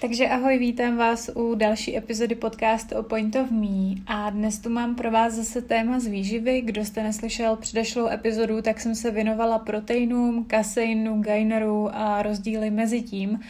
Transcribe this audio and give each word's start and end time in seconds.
Takže 0.00 0.28
ahoj, 0.28 0.58
vítám 0.58 0.96
vás 0.96 1.30
u 1.34 1.54
další 1.54 1.96
epizody 1.96 2.34
podcastu 2.34 2.94
o 2.94 3.02
Point 3.02 3.36
of 3.36 3.50
Me 3.50 3.94
a 4.06 4.30
dnes 4.30 4.58
tu 4.58 4.70
mám 4.70 4.94
pro 4.94 5.10
vás 5.10 5.34
zase 5.34 5.62
téma 5.62 6.00
z 6.00 6.06
výživy. 6.06 6.60
Kdo 6.60 6.84
jste 6.84 7.02
neslyšel 7.02 7.56
předešlou 7.56 8.08
epizodu, 8.08 8.62
tak 8.62 8.80
jsem 8.80 8.94
se 8.94 9.10
věnovala 9.10 9.58
proteinům, 9.58 10.44
kaseinu, 10.44 11.22
gaineru 11.22 11.88
a 11.92 12.22
rozdíly 12.22 12.70
mezi 12.70 13.02
tím. 13.02 13.40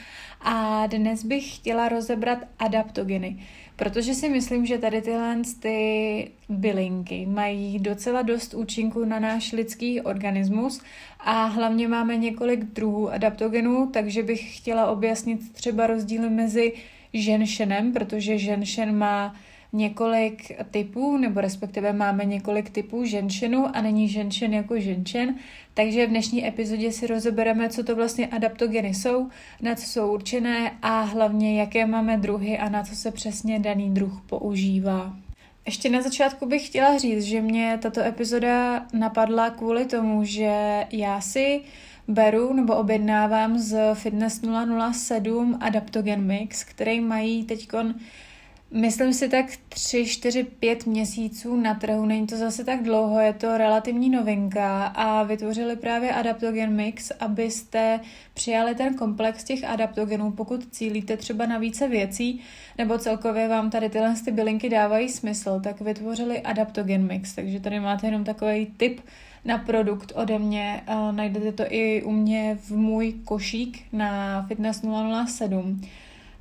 A 0.40 0.86
dnes 0.86 1.24
bych 1.24 1.56
chtěla 1.56 1.88
rozebrat 1.88 2.38
adaptogeny, 2.58 3.46
protože 3.78 4.14
si 4.14 4.28
myslím, 4.28 4.66
že 4.66 4.78
tady 4.78 5.02
tyhle 5.02 5.36
ty 5.60 6.30
bylinky 6.48 7.26
mají 7.26 7.78
docela 7.78 8.22
dost 8.22 8.54
účinku 8.54 9.04
na 9.04 9.18
náš 9.18 9.52
lidský 9.52 10.00
organismus 10.00 10.82
a 11.20 11.44
hlavně 11.44 11.88
máme 11.88 12.16
několik 12.16 12.64
druhů 12.64 13.10
adaptogenů, 13.10 13.90
takže 13.92 14.22
bych 14.22 14.56
chtěla 14.56 14.90
objasnit 14.90 15.52
třeba 15.52 15.86
rozdíly 15.86 16.30
mezi 16.30 16.72
ženšenem, 17.12 17.92
protože 17.92 18.38
ženšen 18.38 18.96
má 18.96 19.34
několik 19.72 20.52
typů, 20.70 21.16
nebo 21.16 21.40
respektive 21.40 21.92
máme 21.92 22.24
několik 22.24 22.70
typů 22.70 23.04
ženšenu 23.04 23.76
a 23.76 23.80
není 23.82 24.08
ženšen 24.08 24.54
jako 24.54 24.80
ženšen, 24.80 25.34
takže 25.74 26.06
v 26.06 26.10
dnešní 26.10 26.46
epizodě 26.46 26.92
si 26.92 27.06
rozebereme, 27.06 27.68
co 27.68 27.84
to 27.84 27.96
vlastně 27.96 28.26
adaptogeny 28.26 28.94
jsou, 28.94 29.28
na 29.62 29.74
co 29.74 29.86
jsou 29.86 30.12
určené 30.12 30.72
a 30.82 31.00
hlavně 31.00 31.60
jaké 31.60 31.86
máme 31.86 32.16
druhy 32.16 32.58
a 32.58 32.68
na 32.68 32.82
co 32.82 32.96
se 32.96 33.10
přesně 33.10 33.58
daný 33.58 33.94
druh 33.94 34.22
používá. 34.26 35.16
Ještě 35.66 35.90
na 35.90 36.02
začátku 36.02 36.46
bych 36.46 36.66
chtěla 36.66 36.98
říct, 36.98 37.22
že 37.22 37.40
mě 37.40 37.78
tato 37.82 38.00
epizoda 38.00 38.86
napadla 38.92 39.50
kvůli 39.50 39.84
tomu, 39.84 40.24
že 40.24 40.86
já 40.92 41.20
si 41.20 41.60
beru 42.08 42.52
nebo 42.52 42.76
objednávám 42.76 43.58
z 43.58 43.94
Fitness 43.94 44.40
007 44.92 45.58
Adaptogen 45.60 46.26
Mix, 46.26 46.64
který 46.64 47.00
mají 47.00 47.44
teďkon 47.44 47.94
Myslím 48.70 49.12
si 49.12 49.28
tak 49.28 49.46
3, 49.68 50.06
4, 50.06 50.44
5 50.44 50.86
měsíců 50.86 51.56
na 51.56 51.74
trhu, 51.74 52.06
není 52.06 52.26
to 52.26 52.36
zase 52.36 52.64
tak 52.64 52.82
dlouho, 52.82 53.20
je 53.20 53.32
to 53.32 53.58
relativní 53.58 54.10
novinka 54.10 54.86
a 54.86 55.22
vytvořili 55.22 55.76
právě 55.76 56.10
Adaptogen 56.12 56.76
Mix, 56.76 57.10
abyste 57.20 58.00
přijali 58.34 58.74
ten 58.74 58.94
komplex 58.94 59.44
těch 59.44 59.64
adaptogenů, 59.64 60.30
pokud 60.30 60.66
cílíte 60.70 61.16
třeba 61.16 61.46
na 61.46 61.58
více 61.58 61.88
věcí, 61.88 62.40
nebo 62.78 62.98
celkově 62.98 63.48
vám 63.48 63.70
tady 63.70 63.88
tyhle 63.88 64.14
ty 64.24 64.30
bylinky 64.30 64.68
dávají 64.68 65.08
smysl, 65.08 65.60
tak 65.60 65.80
vytvořili 65.80 66.40
Adaptogen 66.40 67.06
Mix, 67.06 67.34
takže 67.34 67.60
tady 67.60 67.80
máte 67.80 68.06
jenom 68.06 68.24
takový 68.24 68.66
tip 68.76 69.00
na 69.44 69.58
produkt 69.58 70.12
ode 70.14 70.38
mě, 70.38 70.82
najdete 71.10 71.52
to 71.52 71.64
i 71.68 72.02
u 72.02 72.10
mě 72.10 72.58
v 72.60 72.70
můj 72.70 73.12
košík 73.24 73.78
na 73.92 74.42
Fitness 74.48 74.82
007. 75.26 75.80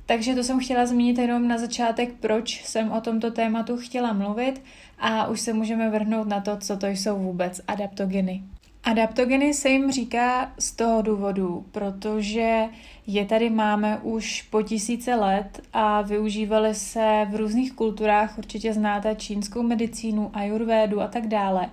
Takže 0.08 0.34
to 0.34 0.44
jsem 0.44 0.60
chtěla 0.60 0.86
zmínit 0.86 1.18
jenom 1.18 1.48
na 1.48 1.58
začátek, 1.58 2.12
proč 2.20 2.64
jsem 2.64 2.92
o 2.92 3.00
tomto 3.00 3.30
tématu 3.30 3.76
chtěla 3.76 4.12
mluvit 4.12 4.62
a 4.98 5.26
už 5.26 5.40
se 5.40 5.52
můžeme 5.52 5.90
vrhnout 5.90 6.28
na 6.28 6.40
to, 6.40 6.56
co 6.56 6.76
to 6.76 6.86
jsou 6.86 7.18
vůbec 7.18 7.60
adaptogeny. 7.68 8.42
Adaptogeny 8.84 9.54
se 9.54 9.68
jim 9.68 9.92
říká 9.92 10.52
z 10.58 10.72
toho 10.72 11.02
důvodu, 11.02 11.66
protože 11.72 12.64
je 13.06 13.24
tady 13.26 13.50
máme 13.50 13.98
už 14.02 14.42
po 14.42 14.62
tisíce 14.62 15.14
let 15.14 15.60
a 15.72 16.02
využívaly 16.02 16.74
se 16.74 17.26
v 17.30 17.36
různých 17.36 17.72
kulturách, 17.72 18.38
určitě 18.38 18.72
znáte 18.72 19.14
čínskou 19.14 19.62
medicínu, 19.62 20.30
ajurvédu 20.32 21.00
a 21.00 21.08
tak 21.08 21.26
dále. 21.26 21.70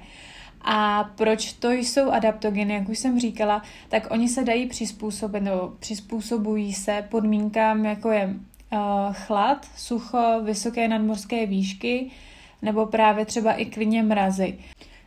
A 0.67 1.09
proč 1.16 1.53
to 1.53 1.71
jsou 1.71 2.11
adaptogeny, 2.11 2.73
jak 2.73 2.89
už 2.89 2.99
jsem 2.99 3.19
říkala, 3.19 3.61
tak 3.89 4.08
oni 4.11 4.30
se 4.30 4.44
dají 4.44 4.67
přizpůsobit 4.67 5.44
nebo 5.44 5.73
přizpůsobují 5.80 6.73
se 6.73 7.08
podmínkám, 7.09 7.85
jako 7.85 8.11
je 8.11 8.25
uh, 8.25 8.80
chlad, 9.13 9.67
sucho, 9.77 10.41
vysoké 10.43 10.88
nadmorské 10.88 11.45
výšky 11.45 12.11
nebo 12.61 12.86
právě 12.86 13.25
třeba 13.25 13.53
i 13.53 13.66
klidně 13.66 14.03
mrazy. 14.03 14.58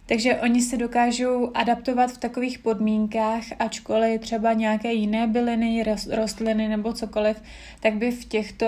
Takže 0.06 0.36
oni 0.36 0.63
se 0.63 0.77
dokážou 0.77 1.51
adaptovat 1.55 2.11
v 2.11 2.19
takových 2.19 2.58
podmínkách, 2.58 3.42
ačkoliv 3.58 4.20
třeba 4.20 4.52
nějaké 4.52 4.92
jiné 4.92 5.27
byliny, 5.27 5.85
rostliny 6.11 6.69
nebo 6.69 6.92
cokoliv, 6.92 7.42
tak 7.80 7.95
by 7.95 8.11
v 8.11 8.25
těchto 8.25 8.67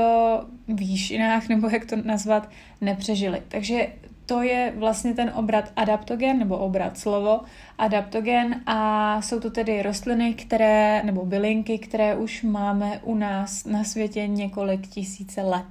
výšinách, 0.68 1.48
nebo 1.48 1.68
jak 1.68 1.86
to 1.86 1.96
nazvat, 1.96 2.50
nepřežili. 2.80 3.42
Takže 3.48 3.86
to 4.30 4.42
je 4.42 4.72
vlastně 4.76 5.14
ten 5.14 5.32
obrat 5.34 5.72
adaptogen, 5.76 6.38
nebo 6.38 6.58
obrat 6.58 6.98
slovo 6.98 7.40
adaptogen 7.78 8.62
a 8.66 9.22
jsou 9.22 9.40
to 9.40 9.50
tedy 9.50 9.82
rostliny, 9.82 10.34
které, 10.34 11.02
nebo 11.04 11.24
bylinky, 11.24 11.78
které 11.78 12.16
už 12.16 12.42
máme 12.42 13.00
u 13.02 13.14
nás 13.14 13.64
na 13.64 13.84
světě 13.84 14.26
několik 14.26 14.86
tisíce 14.86 15.42
let. 15.42 15.66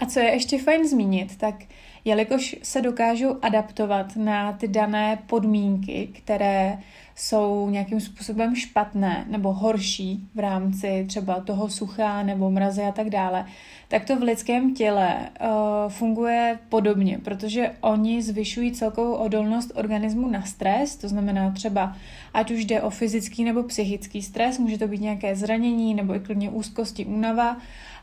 A 0.00 0.06
co 0.06 0.20
je 0.20 0.30
ještě 0.30 0.58
fajn 0.58 0.88
zmínit, 0.88 1.36
tak 1.36 1.54
jelikož 2.04 2.56
se 2.62 2.82
dokážou 2.82 3.36
adaptovat 3.42 4.16
na 4.16 4.52
ty 4.52 4.68
dané 4.68 5.18
podmínky, 5.26 6.08
které 6.12 6.78
jsou 7.16 7.70
nějakým 7.70 8.00
způsobem 8.00 8.56
špatné 8.56 9.24
nebo 9.28 9.52
horší 9.52 10.28
v 10.34 10.38
rámci 10.38 11.04
třeba 11.08 11.40
toho 11.40 11.68
sucha 11.68 12.22
nebo 12.22 12.50
mrazy 12.50 12.82
a 12.82 12.92
tak 12.92 13.10
dále, 13.10 13.46
tak 13.88 14.04
to 14.04 14.16
v 14.16 14.22
lidském 14.22 14.74
těle 14.74 15.16
uh, 15.18 15.92
funguje 15.92 16.58
podobně, 16.68 17.18
protože 17.18 17.70
oni 17.80 18.22
zvyšují 18.22 18.72
celkovou 18.72 19.12
odolnost 19.12 19.72
organismu 19.74 20.28
na 20.28 20.42
stres, 20.42 20.96
to 20.96 21.08
znamená 21.08 21.50
třeba, 21.50 21.96
ať 22.34 22.50
už 22.50 22.64
jde 22.64 22.82
o 22.82 22.90
fyzický 22.90 23.44
nebo 23.44 23.62
psychický 23.62 24.22
stres, 24.22 24.58
může 24.58 24.78
to 24.78 24.88
být 24.88 25.00
nějaké 25.00 25.36
zranění 25.36 25.94
nebo 25.94 26.14
i 26.14 26.20
klidně 26.20 26.50
úzkosti, 26.50 27.06
únava, 27.06 27.56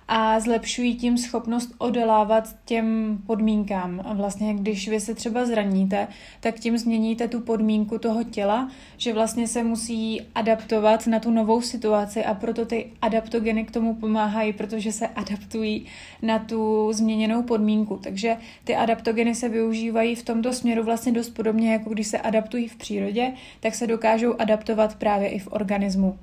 a 0.08 0.40
zlepšují 0.40 0.96
tím 0.96 1.18
schopnost 1.18 1.75
odolávat 1.78 2.56
těm 2.66 3.18
podmínkám. 3.28 4.02
A 4.06 4.14
vlastně, 4.14 4.53
když 4.53 4.90
vy 4.90 5.00
se 5.00 5.16
třeba 5.16 5.46
zraníte, 5.46 6.08
tak 6.40 6.59
tím 6.59 6.78
změníte 6.78 7.28
tu 7.28 7.40
podmínku 7.40 7.97
toho 7.97 8.24
těla, 8.24 8.72
že 8.97 9.13
vlastně 9.13 9.47
se 9.47 9.63
musí 9.63 10.22
adaptovat 10.36 11.08
na 11.08 11.19
tu 11.19 11.31
novou 11.31 11.62
situaci 11.62 12.25
a 12.25 12.34
proto 12.34 12.66
ty 12.66 12.92
adaptogeny 13.02 13.63
k 13.63 13.72
tomu 13.72 13.96
pomáhají, 13.96 14.53
protože 14.53 14.92
se 14.92 15.08
adaptují 15.08 15.86
na 16.22 16.40
tu 16.40 16.90
změněnou 16.94 17.44
podmínku. 17.44 18.00
Takže 18.03 18.38
ty 18.63 18.75
adaptogeny 18.75 19.36
se 19.36 19.50
využívají 19.50 20.16
v 20.16 20.24
tomto 20.24 20.53
směru 20.53 20.84
vlastně 20.84 21.12
dost 21.12 21.30
podobně, 21.30 21.72
jako 21.72 21.90
když 21.90 22.08
se 22.08 22.18
adaptují 22.18 22.68
v 22.68 22.75
přírodě, 22.75 23.34
tak 23.59 23.75
se 23.75 23.88
dokážou 23.88 24.36
adaptovat 24.40 24.96
právě 24.96 25.30
i 25.30 25.40
v 25.40 25.47
organismu. 25.52 26.18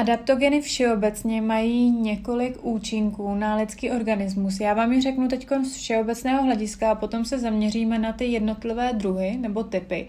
Adaptogeny 0.00 0.60
všeobecně 0.60 1.42
mají 1.42 1.90
několik 1.90 2.64
účinků 2.64 3.34
na 3.34 3.56
lidský 3.56 3.90
organismus. 3.90 4.60
Já 4.60 4.74
vám 4.74 4.92
ji 4.92 5.00
řeknu 5.00 5.28
teď 5.28 5.48
z 5.64 5.76
všeobecného 5.76 6.42
hlediska 6.42 6.90
a 6.90 6.94
potom 6.94 7.24
se 7.24 7.38
zaměříme 7.38 7.98
na 7.98 8.12
ty 8.12 8.24
jednotlivé 8.24 8.92
druhy 8.92 9.36
nebo 9.36 9.64
typy. 9.64 10.08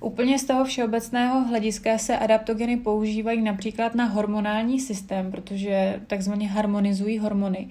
Úplně 0.00 0.38
z 0.38 0.44
toho 0.44 0.64
všeobecného 0.64 1.44
hlediska 1.44 1.98
se 1.98 2.18
adaptogeny 2.18 2.76
používají 2.76 3.42
například 3.42 3.94
na 3.94 4.04
hormonální 4.04 4.80
systém, 4.80 5.30
protože 5.30 6.00
takzvaně 6.06 6.48
harmonizují 6.48 7.18
hormony. 7.18 7.68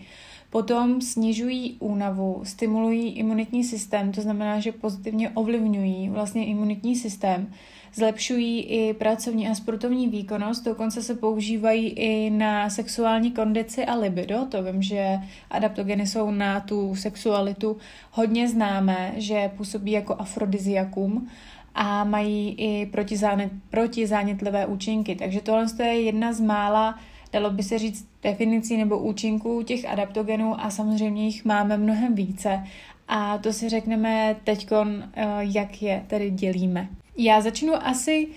Potom 0.49 1.01
snižují 1.01 1.77
únavu, 1.79 2.41
stimulují 2.43 3.09
imunitní 3.09 3.63
systém, 3.63 4.11
to 4.11 4.21
znamená, 4.21 4.59
že 4.59 4.71
pozitivně 4.71 5.29
ovlivňují 5.29 6.09
vlastně 6.09 6.45
imunitní 6.45 6.95
systém 6.95 7.53
zlepšují 7.93 8.61
i 8.61 8.93
pracovní 8.93 9.47
a 9.47 9.55
sportovní 9.55 10.07
výkonnost, 10.07 10.65
dokonce 10.65 11.03
se 11.03 11.15
používají 11.15 11.89
i 11.89 12.29
na 12.29 12.69
sexuální 12.69 13.31
kondici 13.31 13.85
a 13.85 13.95
libido. 13.95 14.45
To 14.49 14.63
vím, 14.63 14.81
že 14.81 15.19
adaptogeny 15.49 16.07
jsou 16.07 16.31
na 16.31 16.59
tu 16.59 16.95
sexualitu 16.95 17.77
hodně 18.11 18.47
známé, 18.47 19.13
že 19.17 19.51
působí 19.57 19.91
jako 19.91 20.15
afrodiziakum 20.15 21.29
a 21.75 22.03
mají 22.03 22.55
i 22.57 22.85
protizánět, 22.85 23.51
protizánětlivé 23.69 24.65
účinky. 24.65 25.15
Takže 25.15 25.41
tohle 25.41 25.65
je 25.79 26.01
jedna 26.01 26.33
z 26.33 26.39
mála, 26.39 26.99
dalo 27.33 27.49
by 27.49 27.63
se 27.63 27.77
říct, 27.77 28.07
definicí 28.23 28.77
nebo 28.77 28.97
účinků 28.97 29.63
těch 29.63 29.89
adaptogenů 29.89 30.61
a 30.61 30.69
samozřejmě 30.69 31.25
jich 31.25 31.45
máme 31.45 31.77
mnohem 31.77 32.15
více. 32.15 32.63
A 33.07 33.37
to 33.37 33.53
si 33.53 33.69
řekneme 33.69 34.35
teď, 34.43 34.67
eh, 34.71 35.25
jak 35.39 35.81
je 35.81 36.03
tedy 36.07 36.31
dělíme. 36.31 36.89
Já 37.21 37.41
začnu 37.41 37.73
asi 37.87 38.27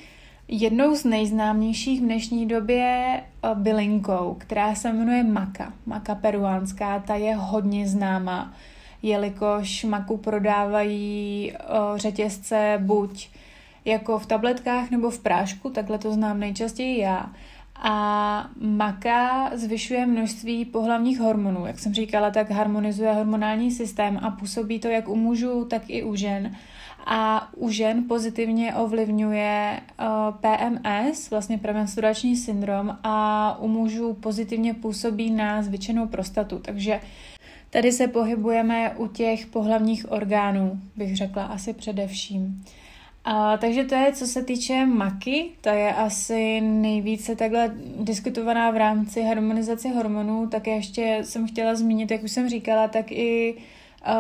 jednou 0.49 0.95
z 0.95 1.05
nejznámějších 1.05 2.01
v 2.01 2.05
dnešní 2.05 2.47
době 2.47 2.85
eh, 2.85 3.55
bylinkou, 3.55 4.37
která 4.39 4.75
se 4.75 4.93
jmenuje 4.93 5.23
maka. 5.23 5.73
Maka 5.87 6.15
peruánská, 6.15 6.99
ta 6.99 7.15
je 7.15 7.35
hodně 7.35 7.89
známá, 7.89 8.55
jelikož 9.03 9.85
maku 9.85 10.17
prodávají 10.17 11.53
eh, 11.53 11.59
řetězce 11.97 12.79
buď 12.83 13.29
jako 13.85 14.19
v 14.19 14.27
tabletkách 14.27 14.91
nebo 14.91 15.11
v 15.11 15.19
prášku, 15.19 15.71
takhle 15.71 15.99
to 15.99 16.13
znám 16.13 16.41
nejčastěji 16.41 16.99
já. 16.99 17.31
A 17.83 18.49
maka 18.61 19.51
zvyšuje 19.55 20.07
množství 20.07 20.65
pohlavních 20.65 21.21
hormonů. 21.21 21.67
Jak 21.67 21.79
jsem 21.79 21.95
říkala, 21.95 22.31
tak 22.31 22.51
harmonizuje 22.51 23.13
hormonální 23.13 23.71
systém 23.71 24.19
a 24.23 24.31
působí 24.31 24.79
to 24.79 24.89
jak 24.89 25.09
u 25.09 25.17
mužů, 25.17 25.65
tak 25.65 25.83
i 25.89 26.03
u 26.03 26.17
žen. 26.17 26.57
A 27.07 27.49
u 27.57 27.71
žen 27.71 28.05
pozitivně 28.09 28.75
ovlivňuje 28.75 29.81
uh, 30.01 30.07
PMS, 30.35 31.31
vlastně 31.31 31.59
premenstruační 31.59 32.37
syndrom, 32.37 32.99
a 33.03 33.59
u 33.61 33.69
mužů 33.69 34.15
pozitivně 34.15 34.75
působí 34.75 35.31
na 35.31 35.63
zvětšenou 35.63 36.07
prostatu. 36.07 36.59
Takže 36.59 37.01
tady 37.71 37.93
se 37.93 38.09
pohybujeme 38.09 38.95
u 38.97 39.07
těch 39.07 39.47
pohlavních 39.47 40.13
orgánů, 40.13 40.81
bych 40.97 41.17
řekla 41.17 41.45
asi 41.45 41.73
především. 41.73 42.65
A, 43.25 43.57
takže 43.57 43.85
to 43.85 43.95
je, 43.95 44.13
co 44.13 44.27
se 44.27 44.43
týče 44.43 44.87
maky, 44.87 45.51
to 45.61 45.69
je 45.69 45.95
asi 45.95 46.61
nejvíce 46.61 47.37
takhle 47.37 47.75
diskutovaná 48.01 48.71
v 48.71 48.77
rámci 48.77 49.23
harmonizace 49.23 49.89
hormonů, 49.89 50.47
tak 50.47 50.67
ještě 50.67 51.19
jsem 51.23 51.47
chtěla 51.47 51.75
zmínit, 51.75 52.11
jak 52.11 52.23
už 52.23 52.33
jsem 52.33 52.49
říkala, 52.49 52.89
tak 52.89 53.13
i 53.13 53.55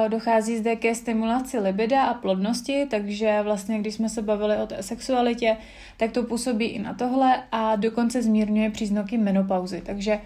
dochází 0.09 0.57
zde 0.57 0.77
ke 0.77 0.95
stimulaci 0.95 1.59
libida 1.59 2.05
a 2.05 2.15
plodnosti, 2.15 2.87
takže 2.91 3.43
vlastně, 3.43 3.79
když 3.79 3.95
jsme 3.95 4.09
se 4.09 4.23
bavili 4.23 4.57
o 4.57 4.69
sexualitě, 4.81 5.57
tak 5.97 6.13
to 6.13 6.23
působí 6.23 6.65
i 6.65 6.79
na 6.79 6.95
tohle 6.95 7.43
a 7.53 7.77
dokonce 7.77 8.23
zmírňuje 8.23 8.71
příznaky 8.71 9.19
menopauzy. 9.19 9.83
Takže 9.87 10.19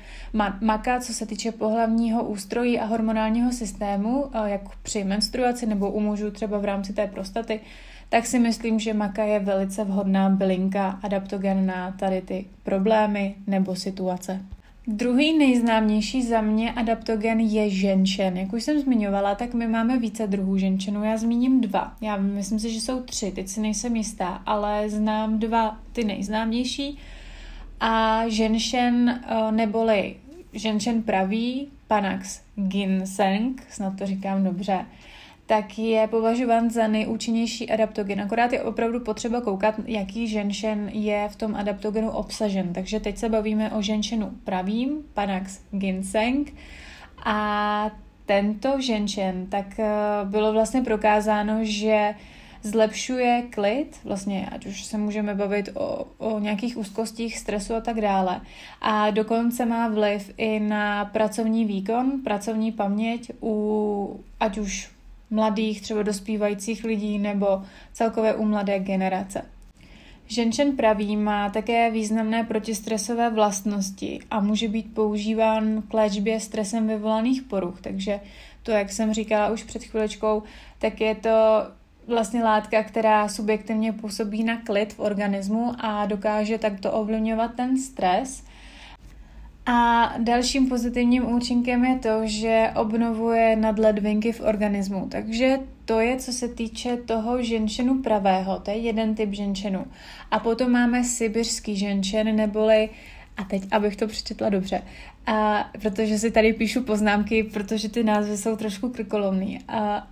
maka, 0.61 1.01
co 1.01 1.15
se 1.15 1.27
týče 1.27 1.53
pohlavního 1.53 2.25
ústrojí 2.25 2.81
a 2.81 2.85
hormonálního 2.85 3.53
systému, 3.53 4.31
jak 4.45 4.77
při 4.83 5.05
menstruaci 5.05 5.67
nebo 5.67 5.91
u 5.91 6.01
mužů 6.01 6.31
třeba 6.31 6.59
v 6.59 6.65
rámci 6.65 6.93
té 6.93 7.07
prostaty, 7.07 7.61
tak 8.09 8.27
si 8.27 8.39
myslím, 8.39 8.79
že 8.79 8.95
maka 8.95 9.25
je 9.25 9.39
velice 9.39 9.85
vhodná 9.85 10.31
bylinka 10.31 10.99
adaptogen 11.03 11.67
na 11.67 11.93
tady 11.93 12.21
ty 12.21 12.45
problémy 12.63 13.35
nebo 13.47 13.77
situace. 13.77 14.41
Druhý 14.89 15.39
nejznámější 15.39 16.23
za 16.23 16.41
mě 16.41 16.73
adaptogen 16.73 17.41
je 17.41 17.71
ženšen. 17.71 18.37
Jak 18.37 18.53
už 18.53 18.63
jsem 18.63 18.81
zmiňovala, 18.81 19.35
tak 19.35 19.55
my 19.55 19.67
máme 19.67 19.99
více 19.99 20.27
druhů 20.27 20.59
ženšenů. 20.59 21.05
Já 21.05 21.17
zmíním 21.17 21.61
dva. 21.61 21.97
Já 22.01 22.17
myslím 22.17 22.59
si, 22.59 22.73
že 22.73 22.81
jsou 22.81 23.03
tři, 23.03 23.33
teď 23.33 23.49
si 23.49 23.61
nejsem 23.61 23.97
jistá, 23.97 24.43
ale 24.47 24.91
znám 24.91 25.39
dva 25.39 25.79
ty 25.93 26.05
nejznámější. 26.05 26.99
A 27.81 28.23
ženšen 28.29 29.09
eh, 29.09 29.53
neboli 29.53 30.17
ženšen 30.53 31.03
pravý, 31.03 31.69
Panax 31.87 32.41
ginseng, 32.57 33.67
snad 33.71 33.99
to 33.99 34.07
říkám 34.07 34.45
dobře, 34.45 34.87
tak 35.47 35.79
je 35.79 36.07
považován 36.07 36.71
za 36.71 36.87
nejúčinnější 36.87 37.71
adaptogen. 37.71 38.21
Akorát 38.21 38.53
je 38.53 38.63
opravdu 38.63 39.01
potřeba 39.01 39.41
koukat, 39.41 39.75
jaký 39.87 40.29
ženšen 40.29 40.89
je 40.93 41.29
v 41.29 41.37
tom 41.37 41.55
adaptogenu 41.55 42.11
obsažen. 42.11 42.73
Takže 42.73 43.01
teď 43.01 43.19
se 43.19 43.29
bavíme 43.29 43.71
o 43.71 43.83
ženšenu 43.83 44.31
pravým, 44.45 44.91
Panax 45.15 45.61
ginseng. 45.71 46.55
A 47.25 47.91
tento 48.27 48.81
ženšen, 48.81 49.47
tak 49.47 49.79
eh, 49.79 49.87
bylo 50.25 50.53
vlastně 50.53 50.83
prokázáno, 50.83 51.59
že 51.63 52.15
zlepšuje 52.63 53.43
klid, 53.51 53.97
vlastně 54.05 54.49
ať 54.53 54.67
už 54.67 54.85
se 54.85 54.99
můžeme 54.99 55.35
bavit 55.35 55.69
o, 55.75 56.05
o 56.19 56.39
nějakých 56.39 56.77
úzkostích, 56.77 57.39
stresu 57.39 57.75
a 57.75 57.81
tak 57.81 58.01
dále. 58.01 58.41
A 58.81 59.11
dokonce 59.11 59.67
má 59.67 59.89
vliv 59.89 60.35
i 60.37 60.61
na 60.61 61.05
pracovní 61.05 61.65
výkon, 61.65 62.13
pracovní 62.25 62.73
paměť 62.73 63.33
u 63.43 64.21
ať 64.41 64.59
už 64.59 64.96
mladých, 65.31 65.83
třeba 65.83 66.03
dospívajících 66.03 66.85
lidí 66.85 67.19
nebo 67.19 67.63
celkově 67.93 68.35
u 68.35 68.45
mladé 68.45 68.79
generace. 68.79 69.43
Ženšen 70.27 70.77
pravý 70.77 71.17
má 71.17 71.51
také 71.51 71.91
významné 71.91 72.45
protistresové 72.45 73.31
vlastnosti 73.31 74.21
a 74.31 74.41
může 74.41 74.69
být 74.69 74.95
používán 74.95 75.83
k 75.89 75.95
léčbě 75.95 76.41
stresem 76.41 76.87
vyvolaných 76.87 77.43
poruch, 77.43 77.81
takže 77.81 78.21
to, 78.63 78.71
jak 78.71 78.93
jsem 78.93 79.15
říkala 79.15 79.51
už 79.51 79.63
před 79.63 79.85
chviličkou, 79.85 80.43
tak 80.79 81.01
je 81.01 81.15
to 81.15 81.63
vlastně 82.07 82.45
látka, 82.45 82.83
která 82.83 83.29
subjektivně 83.29 83.93
působí 83.93 84.45
na 84.45 84.61
klid 84.61 84.93
v 84.93 85.01
organismu 85.01 85.73
a 85.79 86.07
dokáže 86.07 86.59
takto 86.59 86.93
ovlivňovat 86.93 87.55
ten 87.55 87.79
stres– 87.79 88.45
a 89.67 90.13
dalším 90.19 90.69
pozitivním 90.69 91.33
účinkem 91.33 91.85
je 91.85 91.99
to, 91.99 92.21
že 92.25 92.71
obnovuje 92.77 93.57
nadledvinky 93.57 94.33
v 94.33 94.41
organismu. 94.41 95.09
Takže 95.11 95.59
to 95.85 96.01
je, 96.01 96.17
co 96.17 96.33
se 96.33 96.49
týče 96.49 96.97
toho 96.97 97.43
ženšenu 97.43 98.03
pravého, 98.03 98.61
to 98.61 98.71
je 98.71 98.77
jeden 98.77 99.15
typ 99.15 99.33
ženšenu. 99.33 99.87
A 100.31 100.39
potom 100.39 100.73
máme 100.73 101.05
sibirský 101.05 101.77
ženšen, 101.77 102.37
neboli, 102.37 102.89
a 103.37 103.45
teď, 103.45 103.63
abych 103.71 103.97
to 103.97 104.07
přečetla 104.07 104.49
dobře, 104.49 104.83
a, 105.27 105.71
protože 105.83 106.19
si 106.19 106.31
tady 106.31 106.53
píšu 106.53 106.83
poznámky, 106.83 107.43
protože 107.43 107.89
ty 107.89 108.05
názvy 108.05 108.37
jsou 108.37 108.57
trošku 108.57 108.89
krkolovný. 108.89 109.59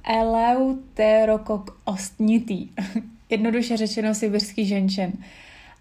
Eleuterokok 0.05 1.81
ostnitý. 1.85 2.69
Jednoduše 3.31 3.77
řečeno 3.77 4.15
sibirský 4.15 4.67
ženšen. 4.67 5.13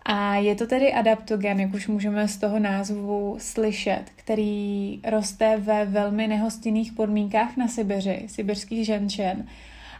A 0.05 0.35
je 0.35 0.55
to 0.55 0.67
tedy 0.67 0.93
adaptogen, 0.93 1.59
jak 1.59 1.73
už 1.73 1.87
můžeme 1.87 2.27
z 2.27 2.37
toho 2.37 2.59
názvu 2.59 3.35
slyšet, 3.39 4.03
který 4.15 4.99
roste 5.03 5.57
ve 5.57 5.85
velmi 5.85 6.27
nehostinných 6.27 6.91
podmínkách 6.91 7.57
na 7.57 7.67
Sibiři, 7.67 8.23
sibirský 8.27 8.85
ženčen. 8.85 9.47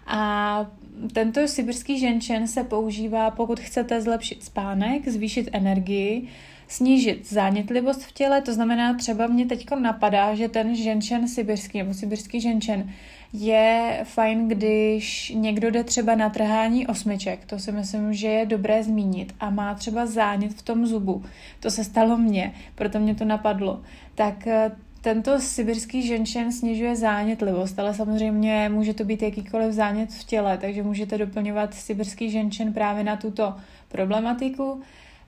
A 0.08 0.66
tento 1.14 1.48
sibirský 1.48 2.00
ženčen 2.00 2.48
se 2.48 2.64
používá, 2.64 3.32
pokud 3.32 3.60
chcete 3.60 4.02
zlepšit 4.02 4.44
spánek, 4.44 5.08
zvýšit 5.08 5.50
energii, 5.52 6.28
snížit 6.68 7.30
zánětlivost 7.30 8.04
v 8.04 8.12
těle, 8.12 8.42
to 8.42 8.54
znamená 8.54 8.94
třeba 8.94 9.28
mě 9.28 9.46
teď 9.46 9.68
napadá, 9.80 10.36
že 10.36 10.50
ten 10.50 10.76
ženčen 10.76 11.28
sibirský 11.28 11.78
nebo 11.78 11.94
sibirský 11.94 12.42
ženčen 12.42 12.90
je 13.34 14.00
fajn, 14.04 14.48
když 14.48 15.34
někdo 15.36 15.72
jde 15.72 15.84
třeba 15.84 16.16
na 16.16 16.30
trhání 16.30 16.88
osmiček, 16.88 17.46
to 17.46 17.60
si 17.60 17.72
myslím, 17.72 18.14
že 18.14 18.28
je 18.28 18.46
dobré 18.46 18.84
zmínit 18.84 19.36
a 19.40 19.50
má 19.50 19.76
třeba 19.76 20.06
zánět 20.06 20.54
v 20.54 20.62
tom 20.62 20.86
zubu. 20.86 21.24
To 21.60 21.72
se 21.72 21.84
stalo 21.84 22.18
mně, 22.18 22.54
proto 22.76 23.00
mě 23.00 23.16
to 23.16 23.26
napadlo. 23.26 23.82
Tak 24.16 24.48
eh, 24.48 24.72
tento 25.02 25.40
sibirský 25.40 26.08
ženšen 26.08 26.52
snižuje 26.52 26.96
zánětlivost, 26.96 27.80
ale 27.80 27.94
samozřejmě 27.94 28.70
může 28.70 28.94
to 28.94 29.04
být 29.04 29.22
jakýkoliv 29.22 29.74
zánět 29.74 30.12
v 30.12 30.24
těle, 30.24 30.58
takže 30.58 30.84
můžete 30.84 31.18
doplňovat 31.18 31.74
sibirský 31.74 32.30
ženšen 32.30 32.74
právě 32.74 33.04
na 33.04 33.16
tuto 33.16 33.56
problematiku. 33.88 34.82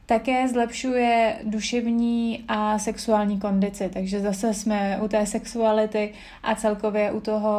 Také 0.08 0.48
zlepšuje 0.48 1.36
duševní 1.44 2.44
a 2.48 2.80
sexuální 2.80 3.40
kondici, 3.40 3.90
takže 3.94 4.20
zase 4.20 4.54
jsme 4.54 5.00
u 5.02 5.08
té 5.08 5.26
sexuality 5.26 6.14
a 6.44 6.56
celkově 6.56 7.12
u 7.12 7.20
toho 7.20 7.52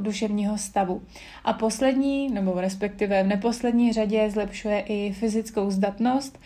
duševního 0.00 0.58
stavu. 0.58 1.02
A 1.44 1.52
poslední, 1.52 2.28
nebo 2.28 2.60
respektive 2.60 3.22
v 3.22 3.26
neposlední 3.26 3.92
řadě 3.92 4.30
zlepšuje 4.30 4.80
i 4.80 5.12
fyzickou 5.12 5.70
zdatnost, 5.70 6.38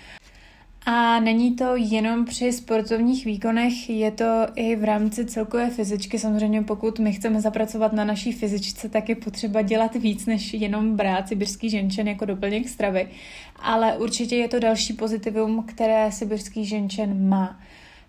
a 0.88 1.20
není 1.20 1.56
to 1.56 1.76
jenom 1.76 2.24
při 2.24 2.52
sportovních 2.52 3.24
výkonech, 3.24 3.90
je 3.90 4.10
to 4.10 4.46
i 4.54 4.76
v 4.76 4.84
rámci 4.84 5.26
celkové 5.26 5.70
fyzičky. 5.70 6.18
Samozřejmě 6.18 6.62
pokud 6.62 6.98
my 6.98 7.12
chceme 7.12 7.40
zapracovat 7.40 7.92
na 7.92 8.04
naší 8.04 8.32
fyzičce, 8.32 8.88
tak 8.88 9.08
je 9.08 9.14
potřeba 9.14 9.62
dělat 9.62 9.94
víc, 9.94 10.26
než 10.26 10.54
jenom 10.54 10.96
brát 10.96 11.28
sibirský 11.28 11.70
ženčen 11.70 12.08
jako 12.08 12.24
doplněk 12.24 12.68
stravy. 12.68 13.08
Ale 13.56 13.96
určitě 13.98 14.36
je 14.36 14.48
to 14.48 14.58
další 14.58 14.92
pozitivum, 14.92 15.64
které 15.68 16.12
sibirský 16.12 16.64
ženčen 16.64 17.28
má. 17.28 17.60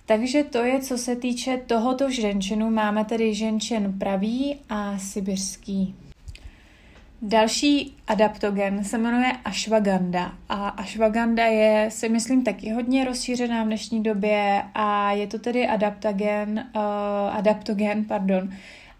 Takže 0.05 0.43
to 0.43 0.57
je, 0.57 0.79
co 0.79 0.97
se 0.97 1.15
týče 1.15 1.61
tohoto 1.67 2.11
ženčenu. 2.11 2.69
Máme 2.69 3.05
tedy 3.05 3.33
ženčen 3.33 3.99
pravý 3.99 4.55
a 4.69 4.99
sibirský. 4.99 5.95
Další 7.21 7.97
adaptogen 8.07 8.83
se 8.83 8.97
jmenuje 8.97 9.31
ashwagandha 9.45 10.31
a 10.49 10.67
ashwagandha 10.67 11.45
je, 11.45 11.91
si 11.91 12.09
myslím, 12.09 12.43
taky 12.43 12.71
hodně 12.71 13.05
rozšířená 13.05 13.63
v 13.63 13.67
dnešní 13.67 14.03
době 14.03 14.63
a 14.73 15.11
je 15.11 15.27
to 15.27 15.39
tedy 15.39 15.67
adaptogen, 15.67 16.69
uh, 16.75 16.81
adaptogen, 17.35 18.05
pardon, 18.05 18.49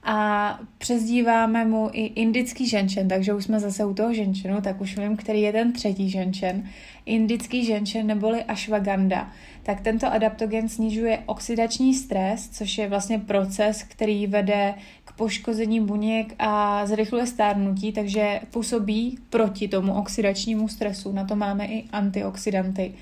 a 0.04 0.60
přezdíváme 0.78 1.66
mu 1.66 1.90
i 1.94 2.06
indický 2.06 2.70
ženčen, 2.70 3.08
takže 3.08 3.34
už 3.34 3.44
jsme 3.44 3.60
zase 3.60 3.86
u 3.86 3.94
toho 3.94 4.14
ženčenu, 4.14 4.62
tak 4.62 4.82
už 4.82 4.98
vím, 4.98 5.18
který 5.18 5.42
je 5.42 5.52
ten 5.52 5.74
třetí 5.74 6.10
ženčen. 6.10 6.70
Indický 7.06 7.66
ženčen 7.66 8.08
neboli 8.08 8.44
ashwagandha. 8.44 9.32
Tak 9.64 9.82
tento 9.82 10.08
adaptogen 10.08 10.70
snižuje 10.70 11.24
oxidační 11.26 11.94
stres, 11.94 12.50
což 12.50 12.78
je 12.78 12.90
vlastně 12.90 13.20
proces, 13.20 13.84
který 13.84 14.28
vede 14.28 14.74
k 15.06 15.14
poškození 15.14 15.80
buněk 15.82 16.34
a 16.40 16.86
zrychluje 16.86 17.28
stárnutí, 17.28 17.92
takže 17.92 18.40
působí 18.52 19.18
proti 19.30 19.68
tomu 19.68 19.94
oxidačnímu 19.94 20.68
stresu. 20.68 21.12
Na 21.12 21.26
to 21.26 21.36
máme 21.36 21.66
i 21.66 21.84
antioxidanty. 21.92 22.94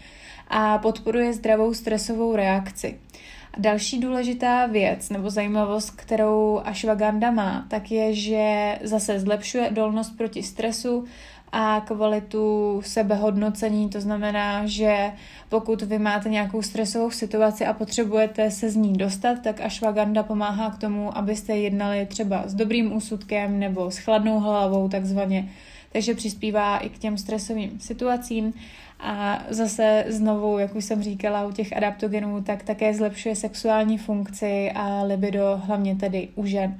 A 0.47 0.77
podporuje 0.77 1.33
zdravou 1.33 1.73
stresovou 1.73 2.35
reakci. 2.35 2.95
Další 3.57 3.99
důležitá 3.99 4.65
věc 4.65 5.09
nebo 5.09 5.29
zajímavost, 5.29 5.89
kterou 5.89 6.61
ashwagandha 6.65 7.31
má, 7.31 7.65
tak 7.69 7.91
je, 7.91 8.13
že 8.13 8.75
zase 8.83 9.19
zlepšuje 9.19 9.69
dolnost 9.71 10.17
proti 10.17 10.43
stresu, 10.43 11.05
a 11.57 11.81
kvalitu 11.87 12.81
sebehodnocení. 12.85 13.89
To 13.89 14.01
znamená, 14.01 14.65
že 14.65 15.11
pokud 15.49 15.81
vy 15.81 15.99
máte 15.99 16.29
nějakou 16.29 16.61
stresovou 16.61 17.11
situaci 17.11 17.65
a 17.65 17.73
potřebujete 17.73 18.51
se 18.51 18.69
z 18.69 18.75
ní 18.75 18.93
dostat, 18.93 19.39
tak 19.43 19.61
ashwagandha 19.61 20.23
pomáhá 20.23 20.71
k 20.71 20.77
tomu, 20.77 21.17
abyste 21.17 21.57
jednali 21.57 22.05
třeba 22.05 22.43
s 22.45 22.53
dobrým 22.53 22.95
úsudkem 22.95 23.59
nebo 23.59 23.91
s 23.91 23.97
chladnou 23.97 24.39
hlavou 24.39 24.89
takzvaně. 24.89 25.49
Takže 25.91 26.13
přispívá 26.13 26.77
i 26.77 26.89
k 26.89 26.97
těm 26.97 27.17
stresovým 27.17 27.79
situacím. 27.79 28.53
A 28.99 29.43
zase 29.49 30.05
znovu, 30.07 30.59
jak 30.59 30.75
už 30.75 30.85
jsem 30.85 31.03
říkala 31.03 31.47
u 31.47 31.51
těch 31.51 31.77
adaptogenů, 31.77 32.43
tak 32.43 32.63
také 32.63 32.93
zlepšuje 32.93 33.35
sexuální 33.35 33.97
funkci 33.97 34.71
a 34.75 35.03
libido, 35.03 35.61
hlavně 35.65 35.95
tedy 35.95 36.29
u 36.35 36.45
žen. 36.45 36.79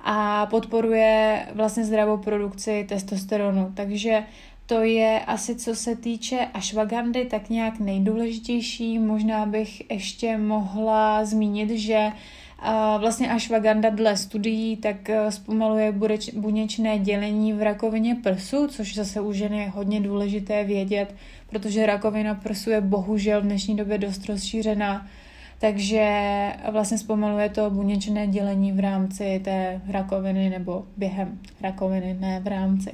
A 0.00 0.46
podporuje 0.46 1.46
vlastně 1.54 1.84
zdravou 1.84 2.16
produkci 2.16 2.86
testosteronu. 2.88 3.72
Takže 3.74 4.24
to 4.66 4.82
je 4.82 5.20
asi 5.20 5.56
co 5.56 5.74
se 5.74 5.96
týče 5.96 6.48
ashwagandy, 6.54 7.24
tak 7.24 7.50
nějak 7.50 7.78
nejdůležitější. 7.78 8.98
Možná 8.98 9.46
bych 9.46 9.90
ještě 9.90 10.38
mohla 10.38 11.24
zmínit, 11.24 11.70
že 11.70 12.12
vlastně 12.98 13.30
ashwagandha 13.30 13.90
dle 13.90 14.16
studií 14.16 14.76
tak 14.76 15.10
eh, 15.10 15.32
zpomaluje 15.32 15.94
buněčné 16.34 16.98
dělení 16.98 17.52
v 17.52 17.62
rakovině 17.62 18.14
prsu, 18.14 18.68
což 18.68 18.94
zase 18.94 19.20
u 19.20 19.32
žen 19.32 19.54
je 19.54 19.68
hodně 19.68 20.00
důležité 20.00 20.64
vědět, 20.64 21.14
protože 21.50 21.86
rakovina 21.86 22.34
prsu 22.34 22.70
je 22.70 22.80
bohužel 22.80 23.40
v 23.40 23.44
dnešní 23.44 23.76
době 23.76 23.98
dost 23.98 24.26
rozšířená, 24.26 25.06
takže 25.58 26.06
vlastně 26.70 26.98
zpomaluje 26.98 27.48
to 27.48 27.70
buněčné 27.70 28.26
dělení 28.26 28.72
v 28.72 28.80
rámci 28.80 29.40
té 29.44 29.80
rakoviny 29.88 30.50
nebo 30.50 30.84
během 30.96 31.38
rakoviny, 31.62 32.16
ne 32.20 32.40
v 32.40 32.46
rámci. 32.46 32.90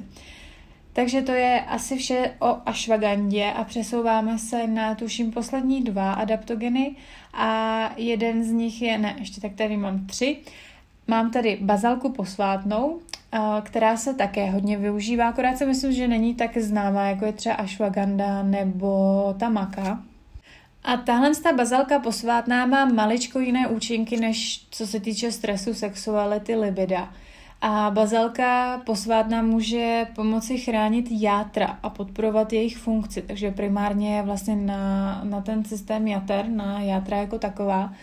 Takže 0.93 1.21
to 1.21 1.31
je 1.31 1.61
asi 1.61 1.97
vše 1.97 2.31
o 2.39 2.57
ashwagandě 2.65 3.51
a 3.55 3.63
přesouváme 3.63 4.37
se 4.37 4.67
na 4.67 4.95
tuším 4.95 5.31
poslední 5.31 5.83
dva 5.83 6.13
adaptogeny 6.13 6.95
a 7.33 7.79
jeden 7.97 8.43
z 8.43 8.51
nich 8.51 8.81
je, 8.81 8.97
ne, 8.97 9.15
ještě 9.19 9.41
tak 9.41 9.53
tady 9.53 9.77
mám 9.77 10.05
tři. 10.05 10.37
Mám 11.07 11.31
tady 11.31 11.57
bazalku 11.61 12.11
posvátnou, 12.11 12.99
která 13.63 13.97
se 13.97 14.13
také 14.13 14.51
hodně 14.51 14.77
využívá, 14.77 15.29
akorát 15.29 15.57
si 15.57 15.65
myslím, 15.65 15.91
že 15.91 16.07
není 16.07 16.35
tak 16.35 16.57
známá, 16.57 17.07
jako 17.07 17.25
je 17.25 17.33
třeba 17.33 17.55
ashwagandha 17.55 18.43
nebo 18.43 19.35
tamaka. 19.39 20.03
A 20.83 20.97
tahle 20.97 21.35
ta 21.35 21.53
bazalka 21.53 21.99
posvátná 21.99 22.65
má 22.65 22.85
maličko 22.85 23.39
jiné 23.39 23.67
účinky, 23.67 24.17
než 24.17 24.65
co 24.71 24.87
se 24.87 24.99
týče 24.99 25.31
stresu, 25.31 25.73
sexuality, 25.73 26.55
libida. 26.55 27.13
A 27.61 27.91
bazalka 27.91 28.81
posvátná 28.85 29.41
může 29.41 30.07
pomoci 30.15 30.57
chránit 30.57 31.07
játra 31.11 31.79
a 31.83 31.89
podporovat 31.89 32.53
jejich 32.53 32.77
funkci, 32.77 33.21
takže 33.21 33.51
primárně 33.51 34.21
vlastně 34.25 34.55
na, 34.55 35.21
na 35.23 35.41
ten 35.41 35.65
systém 35.65 36.07
jater, 36.07 36.49
na 36.49 36.81
játra 36.81 37.17
jako 37.17 37.39
taková. 37.39 37.93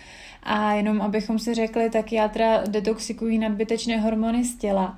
A 0.43 0.73
jenom 0.73 1.03
abychom 1.03 1.39
si 1.39 1.55
řekli, 1.55 1.91
tak 1.91 2.13
játra 2.13 2.63
detoxikují 2.69 3.39
nadbytečné 3.39 4.01
hormony 4.01 4.45
z 4.45 4.57
těla 4.57 4.97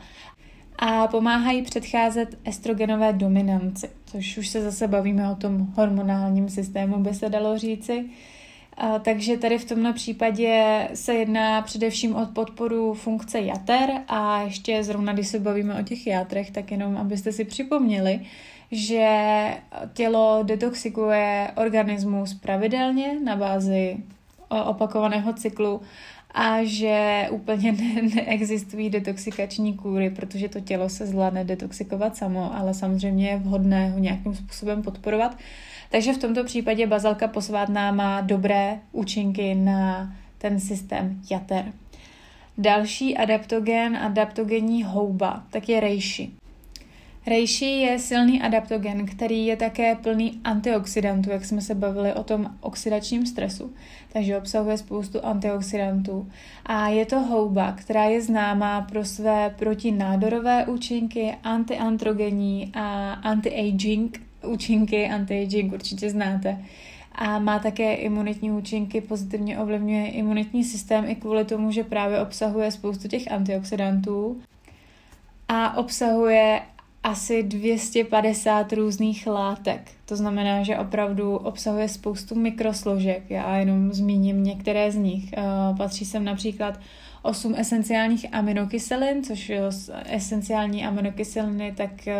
a 0.80 1.06
pomáhají 1.06 1.62
předcházet 1.62 2.38
estrogenové 2.44 3.12
dominanci, 3.12 3.90
což 4.06 4.38
už 4.38 4.48
se 4.48 4.62
zase 4.62 4.88
bavíme 4.88 5.32
o 5.32 5.34
tom 5.34 5.72
hormonálním 5.76 6.48
systému, 6.48 6.98
by 6.98 7.14
se 7.14 7.28
dalo 7.28 7.58
říci. 7.58 8.10
Takže 9.02 9.38
tady 9.38 9.58
v 9.58 9.64
tomto 9.64 9.92
případě 9.92 10.88
se 10.94 11.14
jedná 11.14 11.62
především 11.62 12.16
o 12.16 12.26
podporu 12.26 12.94
funkce 12.94 13.40
jater 13.40 13.90
a 14.08 14.40
ještě 14.42 14.84
zrovna, 14.84 15.12
když 15.12 15.28
se 15.28 15.38
bavíme 15.38 15.80
o 15.80 15.82
těch 15.82 16.06
játrech, 16.06 16.50
tak 16.50 16.70
jenom 16.70 16.96
abyste 16.96 17.32
si 17.32 17.44
připomněli, 17.44 18.20
že 18.70 19.08
tělo 19.94 20.40
detoxikuje 20.42 21.50
organismus 21.56 22.34
pravidelně 22.34 23.20
na 23.24 23.36
bázi 23.36 23.96
opakovaného 24.48 25.32
cyklu 25.32 25.80
a 26.34 26.64
že 26.64 27.26
úplně 27.30 27.72
ne- 27.72 28.02
neexistují 28.14 28.90
detoxikační 28.90 29.74
kůry, 29.74 30.10
protože 30.10 30.48
to 30.48 30.60
tělo 30.60 30.88
se 30.88 31.06
zvládne 31.06 31.44
detoxikovat 31.44 32.16
samo, 32.16 32.56
ale 32.56 32.74
samozřejmě 32.74 33.28
je 33.28 33.36
vhodné 33.36 33.90
ho 33.90 33.98
nějakým 33.98 34.34
způsobem 34.34 34.82
podporovat. 34.82 35.38
Takže 35.90 36.12
v 36.12 36.18
tomto 36.18 36.44
případě 36.44 36.86
bazalka 36.86 37.28
posvátná 37.28 37.92
má 37.92 38.20
dobré 38.20 38.78
účinky 38.92 39.54
na 39.54 40.12
ten 40.38 40.60
systém 40.60 41.22
jater. 41.30 41.72
Další 42.58 43.16
adaptogen, 43.16 43.96
adaptogenní 43.96 44.82
houba, 44.82 45.44
tak 45.50 45.68
je 45.68 45.80
reishi. 45.80 46.30
Reishi 47.26 47.64
je 47.64 47.98
silný 47.98 48.42
adaptogen, 48.42 49.06
který 49.06 49.46
je 49.46 49.56
také 49.56 49.94
plný 49.94 50.40
antioxidantů, 50.44 51.30
jak 51.30 51.44
jsme 51.44 51.60
se 51.60 51.74
bavili 51.74 52.14
o 52.14 52.22
tom 52.22 52.54
oxidačním 52.60 53.26
stresu. 53.26 53.72
Takže 54.12 54.38
obsahuje 54.38 54.78
spoustu 54.78 55.24
antioxidantů. 55.24 56.30
A 56.66 56.88
je 56.88 57.06
to 57.06 57.20
houba, 57.20 57.72
která 57.72 58.04
je 58.04 58.22
známá 58.22 58.80
pro 58.80 59.04
své 59.04 59.54
protinádorové 59.58 60.66
účinky, 60.66 61.34
antiandrogenní 61.44 62.72
a 62.74 63.14
anti-aging 63.14 64.10
účinky. 64.46 65.10
Anti-aging 65.10 65.72
určitě 65.74 66.10
znáte. 66.10 66.64
A 67.14 67.38
má 67.38 67.58
také 67.58 67.94
imunitní 67.94 68.50
účinky, 68.50 69.00
pozitivně 69.00 69.58
ovlivňuje 69.58 70.08
imunitní 70.08 70.64
systém 70.64 71.04
i 71.08 71.14
kvůli 71.14 71.44
tomu, 71.44 71.70
že 71.70 71.84
právě 71.84 72.20
obsahuje 72.20 72.70
spoustu 72.70 73.08
těch 73.08 73.32
antioxidantů 73.32 74.40
a 75.48 75.76
obsahuje 75.76 76.60
asi 77.02 77.42
250 77.42 78.72
různých 78.72 79.26
látek. 79.26 79.90
To 80.04 80.16
znamená, 80.16 80.62
že 80.62 80.78
opravdu 80.78 81.36
obsahuje 81.36 81.88
spoustu 81.88 82.34
mikrosložek. 82.34 83.30
Já 83.30 83.56
jenom 83.56 83.92
zmíním 83.92 84.44
některé 84.44 84.92
z 84.92 84.96
nich. 84.96 85.32
Eh, 85.32 85.42
patří 85.76 86.04
sem 86.04 86.24
například 86.24 86.80
8 87.22 87.54
esenciálních 87.56 88.26
aminokyselin, 88.32 89.24
což 89.24 89.52
esenciální 90.04 90.86
aminokyseliny, 90.86 91.72
tak 91.76 92.08
eh, 92.08 92.16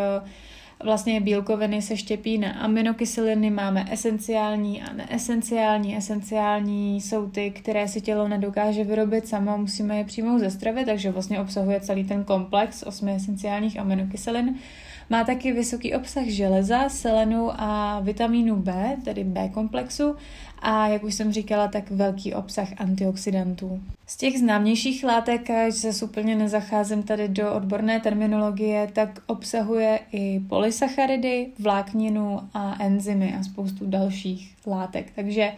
vlastně 0.84 1.20
bílkoviny 1.20 1.82
se 1.82 1.96
štěpí 1.96 2.38
na 2.38 2.52
aminokyseliny, 2.52 3.50
máme 3.50 3.86
esenciální 3.90 4.82
a 4.82 4.92
neesenciální. 4.92 5.96
Esenciální 5.96 7.00
jsou 7.00 7.30
ty, 7.30 7.50
které 7.50 7.88
si 7.88 8.00
tělo 8.00 8.28
nedokáže 8.28 8.84
vyrobit 8.84 9.28
samo, 9.28 9.58
musíme 9.58 9.98
je 9.98 10.04
přijmout 10.04 10.38
ze 10.38 10.50
stravy, 10.50 10.84
takže 10.84 11.10
vlastně 11.10 11.40
obsahuje 11.40 11.80
celý 11.80 12.04
ten 12.04 12.24
komplex 12.24 12.82
osmi 12.82 13.14
esenciálních 13.14 13.78
aminokyselin. 13.78 14.58
Má 15.10 15.24
taky 15.24 15.52
vysoký 15.52 15.94
obsah 15.94 16.24
železa, 16.24 16.88
selenu 16.88 17.50
a 17.60 18.00
vitamínu 18.00 18.56
B, 18.56 18.96
tedy 19.04 19.24
B 19.24 19.48
komplexu 19.48 20.16
a 20.58 20.88
jak 20.88 21.04
už 21.04 21.14
jsem 21.14 21.32
říkala, 21.32 21.68
tak 21.68 21.90
velký 21.90 22.34
obsah 22.34 22.68
antioxidantů. 22.76 23.80
Z 24.06 24.16
těch 24.16 24.38
známějších 24.38 25.04
látek, 25.04 25.50
ať 25.50 25.74
se 25.74 26.04
úplně 26.04 26.36
nezacházím 26.36 27.02
tady 27.02 27.28
do 27.28 27.54
odborné 27.54 28.00
terminologie, 28.00 28.88
tak 28.92 29.22
obsahuje 29.26 30.00
i 30.12 30.40
polysacharidy, 30.48 31.46
vlákninu 31.58 32.40
a 32.54 32.76
enzymy 32.80 33.34
a 33.38 33.42
spoustu 33.42 33.86
dalších 33.86 34.56
látek. 34.66 35.12
Takže 35.14 35.52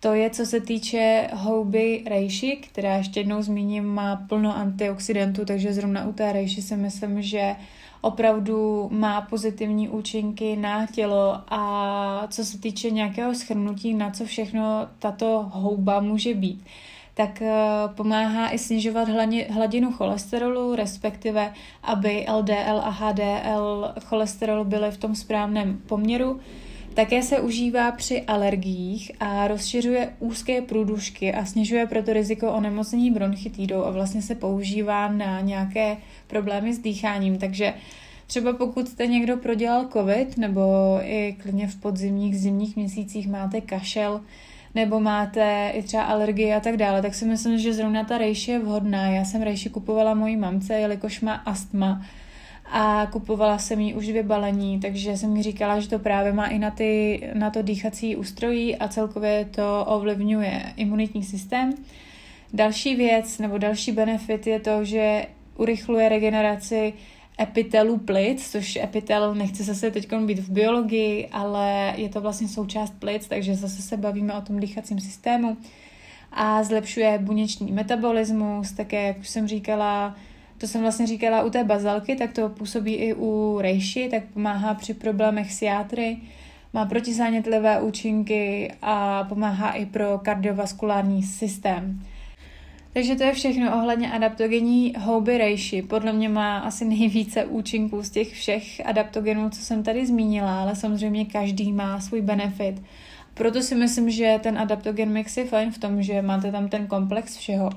to 0.00 0.14
je, 0.14 0.30
co 0.30 0.46
se 0.46 0.60
týče 0.60 1.28
houby 1.32 2.02
rejši, 2.06 2.56
která 2.56 2.96
ještě 2.96 3.20
jednou 3.20 3.42
zmíním, 3.42 3.84
má 3.84 4.16
plno 4.16 4.56
antioxidantů, 4.56 5.44
takže 5.44 5.72
zrovna 5.72 6.06
u 6.06 6.12
té 6.12 6.32
rejši 6.32 6.62
si 6.62 6.76
myslím, 6.76 7.22
že 7.22 7.56
opravdu 8.00 8.88
má 8.92 9.20
pozitivní 9.20 9.88
účinky 9.88 10.56
na 10.56 10.86
tělo 10.86 11.42
a 11.48 12.26
co 12.28 12.44
se 12.44 12.58
týče 12.58 12.90
nějakého 12.90 13.34
schrnutí, 13.34 13.94
na 13.94 14.10
co 14.10 14.24
všechno 14.24 14.88
tato 14.98 15.50
houba 15.52 16.00
může 16.00 16.34
být, 16.34 16.64
tak 17.14 17.42
eh, 17.42 17.54
pomáhá 17.94 18.54
i 18.54 18.58
snižovat 18.58 19.08
hladinu 19.50 19.92
cholesterolu, 19.92 20.74
respektive 20.74 21.52
aby 21.82 22.26
LDL 22.32 22.80
a 22.82 22.90
HDL 22.90 23.94
cholesterol 24.04 24.64
byly 24.64 24.90
v 24.90 24.96
tom 24.96 25.14
správném 25.14 25.80
poměru. 25.86 26.40
Také 26.94 27.22
se 27.22 27.40
užívá 27.40 27.92
při 27.92 28.22
alergiích 28.22 29.12
a 29.20 29.48
rozšiřuje 29.48 30.12
úzké 30.18 30.62
průdušky 30.62 31.34
a 31.34 31.44
snižuje 31.44 31.86
proto 31.86 32.12
riziko 32.12 32.52
onemocnění 32.52 33.10
bronchitidou 33.10 33.84
a 33.84 33.90
vlastně 33.90 34.22
se 34.22 34.34
používá 34.34 35.08
na 35.08 35.40
nějaké 35.40 35.96
problémy 36.26 36.74
s 36.74 36.78
dýcháním. 36.78 37.38
Takže 37.38 37.74
třeba 38.26 38.52
pokud 38.52 38.88
jste 38.88 39.06
někdo 39.06 39.36
prodělal 39.36 39.88
covid 39.92 40.38
nebo 40.38 40.62
i 41.02 41.36
klidně 41.42 41.68
v 41.68 41.76
podzimních, 41.76 42.38
zimních 42.38 42.76
měsících 42.76 43.28
máte 43.28 43.60
kašel, 43.60 44.20
nebo 44.74 45.00
máte 45.00 45.70
i 45.74 45.82
třeba 45.82 46.02
alergie 46.02 46.56
a 46.56 46.60
tak 46.60 46.76
dále, 46.76 47.02
tak 47.02 47.14
si 47.14 47.24
myslím, 47.24 47.58
že 47.58 47.74
zrovna 47.74 48.04
ta 48.04 48.18
rejši 48.18 48.50
je 48.50 48.58
vhodná. 48.58 49.06
Já 49.06 49.24
jsem 49.24 49.42
rejši 49.42 49.70
kupovala 49.70 50.14
mojí 50.14 50.36
mamce, 50.36 50.74
jelikož 50.74 51.20
má 51.20 51.34
astma 51.34 52.02
a 52.72 53.06
kupovala 53.06 53.58
jsem 53.58 53.80
jí 53.80 53.94
už 53.94 54.06
dvě 54.06 54.22
balení, 54.22 54.80
takže 54.80 55.16
jsem 55.16 55.32
mi 55.32 55.42
říkala, 55.42 55.80
že 55.80 55.88
to 55.88 55.98
právě 55.98 56.32
má 56.32 56.46
i 56.46 56.58
na, 56.58 56.70
ty, 56.70 57.20
na 57.34 57.50
to 57.50 57.62
dýchací 57.62 58.16
ústrojí 58.16 58.76
a 58.76 58.88
celkově 58.88 59.44
to 59.44 59.84
ovlivňuje 59.84 60.72
imunitní 60.76 61.22
systém. 61.22 61.74
Další 62.52 62.96
věc 62.96 63.38
nebo 63.38 63.58
další 63.58 63.92
benefit 63.92 64.46
je 64.46 64.60
to, 64.60 64.84
že 64.84 65.26
urychluje 65.56 66.08
regeneraci 66.08 66.92
epitelu 67.40 67.98
plic, 67.98 68.50
což 68.50 68.76
epitel 68.76 69.34
nechce 69.34 69.64
zase 69.64 69.90
teď 69.90 70.14
být 70.14 70.38
v 70.38 70.50
biologii, 70.50 71.28
ale 71.32 71.94
je 71.96 72.08
to 72.08 72.20
vlastně 72.20 72.48
součást 72.48 72.94
plic, 72.98 73.28
takže 73.28 73.54
zase 73.54 73.82
se 73.82 73.96
bavíme 73.96 74.34
o 74.34 74.40
tom 74.40 74.60
dýchacím 74.60 75.00
systému 75.00 75.56
a 76.32 76.62
zlepšuje 76.62 77.18
buněční 77.18 77.72
metabolismus, 77.72 78.72
také, 78.72 79.06
jak 79.06 79.18
už 79.18 79.28
jsem 79.28 79.48
říkala, 79.48 80.16
to 80.60 80.66
jsem 80.66 80.80
vlastně 80.80 81.06
říkala 81.06 81.42
u 81.42 81.50
té 81.50 81.64
bazalky, 81.64 82.16
tak 82.16 82.32
to 82.32 82.48
působí 82.48 82.94
i 82.94 83.14
u 83.14 83.58
rejši, 83.60 84.08
tak 84.10 84.22
pomáhá 84.24 84.74
při 84.74 84.94
problémech 84.94 85.52
s 85.52 85.62
játry, 85.62 86.16
má 86.72 86.86
protizánětlivé 86.86 87.80
účinky 87.80 88.72
a 88.82 89.24
pomáhá 89.24 89.70
i 89.72 89.86
pro 89.86 90.18
kardiovaskulární 90.18 91.22
systém. 91.22 92.02
Takže 92.92 93.14
to 93.14 93.22
je 93.22 93.32
všechno 93.32 93.76
ohledně 93.76 94.12
adaptogenní 94.12 94.94
houby 94.98 95.38
rejši. 95.38 95.82
Podle 95.82 96.12
mě 96.12 96.28
má 96.28 96.58
asi 96.58 96.84
nejvíce 96.84 97.44
účinků 97.44 98.02
z 98.02 98.10
těch 98.10 98.32
všech 98.32 98.86
adaptogenů, 98.86 99.50
co 99.50 99.60
jsem 99.60 99.82
tady 99.82 100.06
zmínila, 100.06 100.60
ale 100.60 100.76
samozřejmě 100.76 101.24
každý 101.24 101.72
má 101.72 102.00
svůj 102.00 102.20
benefit. 102.20 102.82
Proto 103.34 103.62
si 103.62 103.74
myslím, 103.74 104.10
že 104.10 104.40
ten 104.42 104.58
adaptogen 104.58 105.12
mix 105.12 105.36
je 105.36 105.44
fajn 105.44 105.70
v 105.70 105.78
tom, 105.78 106.02
že 106.02 106.22
máte 106.22 106.52
tam 106.52 106.68
ten 106.68 106.86
komplex 106.86 107.36
všeho. 107.36 107.70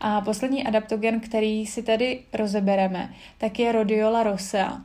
A 0.00 0.20
poslední 0.20 0.66
adaptogen, 0.66 1.20
který 1.20 1.66
si 1.66 1.82
tady 1.82 2.20
rozebereme, 2.32 3.14
tak 3.38 3.58
je 3.58 3.72
Rhodiola 3.72 4.22
rosea. 4.22 4.82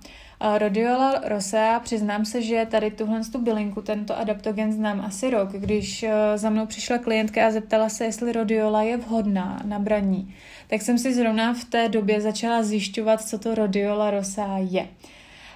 Rhodiola 0.58 1.22
rosea, 1.26 1.80
přiznám 1.80 2.26
se, 2.26 2.42
že 2.42 2.68
tady 2.72 2.92
tuhle 2.92 3.22
tu 3.32 3.42
bylinku, 3.42 3.82
tento 3.82 4.18
adaptogen 4.18 4.74
znám 4.74 5.02
asi 5.02 5.30
rok, 5.30 5.52
když 5.52 6.04
e, 6.04 6.12
za 6.36 6.50
mnou 6.50 6.66
přišla 6.66 6.98
klientka 6.98 7.48
a 7.48 7.52
zeptala 7.52 7.90
se, 7.90 8.06
jestli 8.06 8.32
rhodiola 8.32 8.82
je 8.82 8.98
vhodná 8.98 9.62
na 9.66 9.80
braní, 9.80 10.36
tak 10.68 10.82
jsem 10.82 10.98
si 10.98 11.14
zrovna 11.14 11.54
v 11.54 11.64
té 11.64 11.90
době 11.90 12.22
začala 12.22 12.64
zjišťovat, 12.64 13.22
co 13.22 13.40
to 13.40 13.56
rhodiola 13.56 14.12
rosea 14.12 14.58
je. 14.58 14.88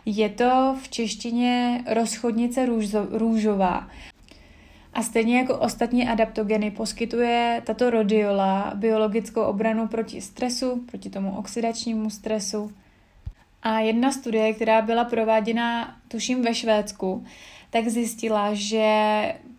Je 0.06 0.30
to 0.30 0.76
v 0.82 0.90
češtině 0.90 1.84
rozchodnice 1.88 2.66
růžo, 2.66 3.08
růžová 3.12 3.88
a 4.94 5.04
stejně 5.04 5.38
jako 5.38 5.58
ostatní 5.58 6.08
adaptogeny 6.08 6.72
poskytuje 6.72 7.62
tato 7.66 7.90
rodiola 7.90 8.72
biologickou 8.76 9.42
obranu 9.42 9.88
proti 9.88 10.22
stresu, 10.22 10.84
proti 10.86 11.10
tomu 11.10 11.38
oxidačnímu 11.38 12.10
stresu. 12.10 12.72
A 13.64 13.80
jedna 13.80 14.12
studie, 14.12 14.54
která 14.54 14.82
byla 14.82 15.04
prováděna, 15.04 15.96
tuším, 16.08 16.42
ve 16.42 16.56
Švédsku, 16.56 17.24
tak 17.70 17.88
zjistila, 17.88 18.50
že 18.54 18.88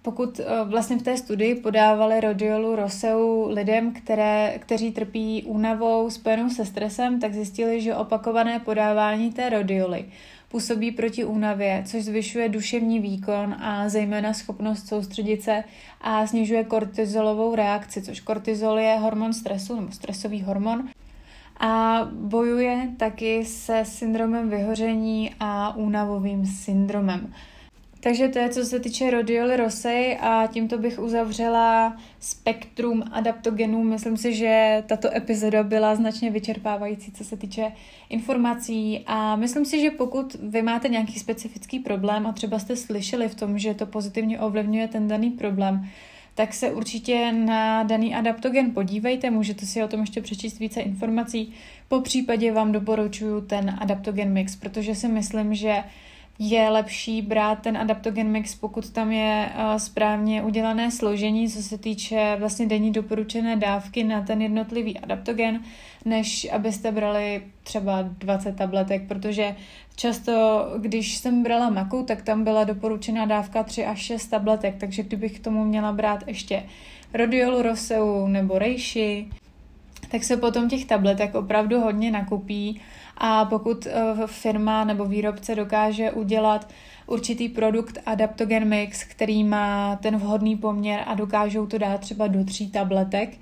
pokud 0.02 0.40
eh, 0.40 0.44
vlastně 0.64 0.96
v 0.96 1.02
té 1.02 1.16
studii 1.16 1.54
podávali 1.54 2.20
rodiolu 2.20 2.76
roseu 2.76 3.48
lidem, 3.48 3.92
které, 3.92 4.58
kteří 4.58 4.92
trpí 4.92 5.42
únavou 5.46 6.10
spojenou 6.10 6.50
se 6.50 6.64
stresem, 6.64 7.20
tak 7.20 7.34
zjistili, 7.34 7.80
že 7.80 7.94
opakované 7.94 8.60
podávání 8.60 9.32
té 9.32 9.50
rodioly 9.50 10.04
působí 10.54 10.90
proti 10.90 11.24
únavě, 11.24 11.82
což 11.86 12.04
zvyšuje 12.04 12.48
duševní 12.48 13.00
výkon 13.00 13.54
a 13.58 13.88
zejména 13.88 14.32
schopnost 14.32 14.88
soustředit 14.88 15.42
se 15.42 15.64
a 16.00 16.26
snižuje 16.26 16.64
kortizolovou 16.64 17.54
reakci, 17.54 18.02
což 18.02 18.20
kortizol 18.20 18.78
je 18.78 18.98
hormon 18.98 19.32
stresu 19.32 19.76
nebo 19.76 19.92
stresový 19.92 20.42
hormon 20.42 20.88
a 21.60 22.00
bojuje 22.12 22.88
taky 22.96 23.44
se 23.44 23.84
syndromem 23.84 24.50
vyhoření 24.50 25.34
a 25.40 25.76
únavovým 25.76 26.46
syndromem. 26.46 27.34
Takže 28.04 28.28
to 28.28 28.38
je, 28.38 28.48
co 28.48 28.64
se 28.64 28.80
týče 28.80 29.10
rhodioly 29.10 29.56
rosei 29.56 30.16
a 30.20 30.46
tímto 30.46 30.78
bych 30.78 30.98
uzavřela 30.98 31.96
spektrum 32.20 33.04
adaptogenů. 33.12 33.84
Myslím 33.84 34.16
si, 34.16 34.34
že 34.34 34.82
tato 34.86 35.16
epizoda 35.16 35.62
byla 35.62 35.94
značně 35.94 36.30
vyčerpávající, 36.30 37.12
co 37.12 37.24
se 37.24 37.36
týče 37.36 37.72
informací 38.08 39.04
a 39.06 39.36
myslím 39.36 39.64
si, 39.64 39.80
že 39.80 39.90
pokud 39.90 40.36
vy 40.42 40.62
máte 40.62 40.88
nějaký 40.88 41.18
specifický 41.18 41.78
problém 41.78 42.26
a 42.26 42.32
třeba 42.32 42.58
jste 42.58 42.76
slyšeli 42.76 43.28
v 43.28 43.34
tom, 43.34 43.58
že 43.58 43.74
to 43.74 43.86
pozitivně 43.86 44.40
ovlivňuje 44.40 44.88
ten 44.88 45.08
daný 45.08 45.30
problém, 45.30 45.88
tak 46.34 46.54
se 46.54 46.70
určitě 46.70 47.32
na 47.32 47.82
daný 47.82 48.14
adaptogen 48.14 48.70
podívejte, 48.70 49.30
můžete 49.30 49.66
si 49.66 49.82
o 49.82 49.88
tom 49.88 50.00
ještě 50.00 50.20
přečíst 50.22 50.58
více 50.58 50.80
informací. 50.80 51.52
Po 51.88 52.00
případě 52.00 52.52
vám 52.52 52.72
doporučuji 52.72 53.40
ten 53.40 53.76
adaptogen 53.80 54.32
mix, 54.32 54.56
protože 54.56 54.94
si 54.94 55.08
myslím, 55.08 55.54
že 55.54 55.84
je 56.38 56.70
lepší 56.70 57.22
brát 57.22 57.58
ten 57.58 57.76
adaptogen 57.76 58.28
mix, 58.28 58.54
pokud 58.54 58.90
tam 58.90 59.12
je 59.12 59.50
uh, 59.54 59.76
správně 59.76 60.42
udělané 60.42 60.90
složení, 60.90 61.48
co 61.48 61.62
se 61.62 61.78
týče 61.78 62.36
vlastně 62.38 62.66
denní 62.66 62.92
doporučené 62.92 63.56
dávky 63.56 64.04
na 64.04 64.22
ten 64.22 64.42
jednotlivý 64.42 64.98
adaptogen, 64.98 65.60
než 66.04 66.46
abyste 66.52 66.92
brali 66.92 67.42
třeba 67.62 68.02
20 68.02 68.56
tabletek, 68.56 69.08
protože 69.08 69.56
často, 69.96 70.66
když 70.78 71.16
jsem 71.16 71.42
brala 71.42 71.70
maku, 71.70 72.02
tak 72.02 72.22
tam 72.22 72.44
byla 72.44 72.64
doporučená 72.64 73.24
dávka 73.26 73.62
3 73.62 73.86
až 73.86 73.98
6 73.98 74.26
tabletek, 74.26 74.74
takže 74.78 75.02
kdybych 75.02 75.38
k 75.40 75.44
tomu 75.44 75.64
měla 75.64 75.92
brát 75.92 76.24
ještě 76.26 76.62
rodiolu 77.14 77.62
roseu 77.62 78.26
nebo 78.26 78.58
rejši, 78.58 79.28
tak 80.10 80.24
se 80.24 80.36
potom 80.36 80.68
těch 80.68 80.84
tabletek 80.84 81.34
opravdu 81.34 81.80
hodně 81.80 82.10
nakupí 82.10 82.80
a 83.18 83.44
pokud 83.44 83.86
eh, 83.86 83.92
firma 84.26 84.84
nebo 84.84 85.04
výrobce 85.04 85.54
dokáže 85.54 86.10
udělat 86.10 86.68
určitý 87.06 87.48
produkt 87.48 87.98
Adaptogen 88.06 88.68
Mix, 88.68 89.04
který 89.04 89.44
má 89.44 89.96
ten 89.96 90.16
vhodný 90.16 90.56
poměr 90.56 91.02
a 91.06 91.14
dokážou 91.14 91.66
to 91.66 91.78
dát 91.78 92.00
třeba 92.00 92.26
do 92.26 92.44
tří 92.44 92.70
tabletek, 92.70 93.38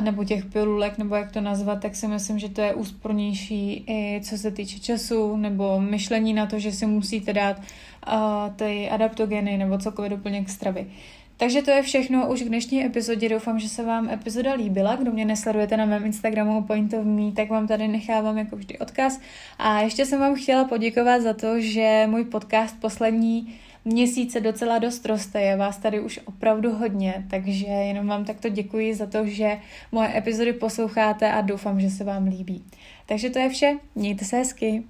nebo 0.00 0.24
těch 0.24 0.44
pilulek, 0.44 0.98
nebo 0.98 1.14
jak 1.14 1.32
to 1.32 1.40
nazvat, 1.40 1.80
tak 1.80 1.96
si 1.96 2.08
myslím, 2.08 2.38
že 2.38 2.48
to 2.48 2.60
je 2.60 2.74
úspornější 2.74 3.84
i 3.88 4.20
co 4.24 4.38
se 4.38 4.50
týče 4.50 4.80
času, 4.80 5.36
nebo 5.36 5.80
myšlení 5.80 6.34
na 6.34 6.46
to, 6.46 6.58
že 6.58 6.72
si 6.72 6.86
musíte 6.86 7.32
dát 7.32 7.58
uh, 7.58 8.14
ty 8.56 8.90
adaptogeny 8.90 9.58
nebo 9.58 9.78
cokoliv 9.78 10.10
doplněk 10.10 10.48
stravy. 10.48 10.86
Takže 11.38 11.62
to 11.62 11.70
je 11.70 11.82
všechno 11.82 12.30
už 12.32 12.42
k 12.42 12.48
dnešní 12.48 12.84
epizodě. 12.84 13.28
Doufám, 13.28 13.58
že 13.58 13.68
se 13.68 13.82
vám 13.82 14.10
epizoda 14.10 14.54
líbila. 14.54 14.96
Kdo 14.96 15.12
mě 15.12 15.24
nesledujete 15.24 15.76
na 15.76 15.84
mém 15.86 16.04
Instagramu 16.04 16.62
Point 16.62 16.94
of 16.94 17.04
Me, 17.04 17.32
tak 17.32 17.50
vám 17.50 17.66
tady 17.66 17.88
nechávám 17.88 18.38
jako 18.38 18.56
vždy 18.56 18.78
odkaz. 18.78 19.20
A 19.58 19.80
ještě 19.80 20.06
jsem 20.06 20.20
vám 20.20 20.34
chtěla 20.34 20.64
poděkovat 20.64 21.22
za 21.22 21.32
to, 21.32 21.60
že 21.60 22.06
můj 22.06 22.24
podcast 22.24 22.80
poslední 22.80 23.54
měsíce 23.84 24.40
docela 24.40 24.78
dost 24.78 25.06
roste, 25.06 25.40
je 25.40 25.56
vás 25.56 25.78
tady 25.78 26.00
už 26.00 26.20
opravdu 26.24 26.72
hodně, 26.72 27.24
takže 27.30 27.66
jenom 27.66 28.06
vám 28.06 28.24
takto 28.24 28.48
děkuji 28.48 28.94
za 28.94 29.06
to, 29.06 29.26
že 29.26 29.58
moje 29.92 30.18
epizody 30.18 30.52
posloucháte 30.52 31.32
a 31.32 31.40
doufám, 31.40 31.80
že 31.80 31.90
se 31.90 32.04
vám 32.04 32.26
líbí. 32.26 32.64
Takže 33.06 33.30
to 33.30 33.38
je 33.38 33.48
vše, 33.48 33.78
mějte 33.94 34.24
se 34.24 34.36
hezky. 34.36 34.82